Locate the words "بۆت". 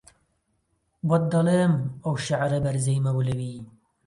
1.07-1.23